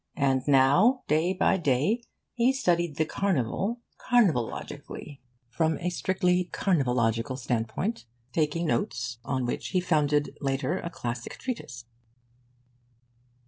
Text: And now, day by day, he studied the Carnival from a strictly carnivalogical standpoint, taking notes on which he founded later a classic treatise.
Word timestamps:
And 0.17 0.41
now, 0.47 1.03
day 1.07 1.31
by 1.31 1.57
day, 1.57 2.01
he 2.33 2.53
studied 2.53 2.95
the 2.95 3.05
Carnival 3.05 3.79
from 5.53 5.77
a 5.77 5.89
strictly 5.91 6.49
carnivalogical 6.51 7.37
standpoint, 7.37 8.05
taking 8.33 8.65
notes 8.65 9.19
on 9.23 9.45
which 9.45 9.67
he 9.67 9.79
founded 9.79 10.35
later 10.41 10.79
a 10.79 10.89
classic 10.89 11.37
treatise. 11.37 11.85